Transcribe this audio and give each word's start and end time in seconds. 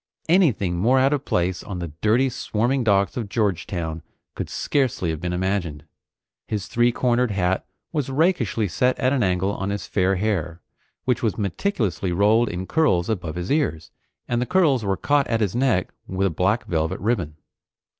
Anything 0.27 0.77
more 0.77 0.97
out 0.97 1.13
of 1.13 1.25
place 1.25 1.61
on 1.63 1.77
the 1.77 1.89
dirty 2.01 2.27
swarming 2.27 2.83
docks 2.83 3.17
of 3.17 3.29
Georgetown 3.29 4.01
could 4.33 4.49
scarcely 4.49 5.11
have 5.11 5.21
been 5.21 5.31
imagined. 5.31 5.83
His 6.47 6.65
three 6.65 6.91
cornered 6.91 7.29
hat 7.29 7.67
was 7.93 8.09
rakishly 8.09 8.67
set 8.67 8.97
at 8.97 9.13
an 9.13 9.21
angle 9.21 9.51
on 9.53 9.69
his 9.69 9.85
fair 9.85 10.15
hair, 10.15 10.59
which 11.05 11.21
was 11.21 11.37
meticulously 11.37 12.11
rolled 12.11 12.49
in 12.49 12.65
curls 12.65 13.09
above 13.11 13.35
his 13.35 13.51
ears, 13.51 13.91
and 14.27 14.41
the 14.41 14.47
curls 14.47 14.83
were 14.83 14.97
caught 14.97 15.27
at 15.27 15.39
his 15.39 15.55
neck 15.55 15.93
with 16.07 16.25
a 16.25 16.31
black 16.31 16.65
velvet 16.65 16.99
ribbon. 16.99 17.35